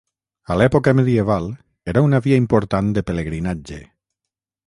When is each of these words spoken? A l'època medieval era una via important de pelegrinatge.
A 0.53 0.55
l'època 0.59 0.93
medieval 0.99 1.45
era 1.93 2.03
una 2.07 2.21
via 2.27 2.41
important 2.43 2.91
de 2.97 3.05
pelegrinatge. 3.11 3.79